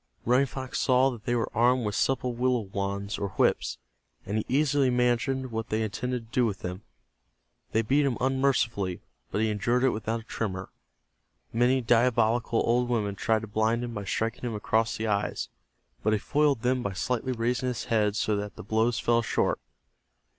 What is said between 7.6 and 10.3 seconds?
They beat him unmercifully, but he endured it without a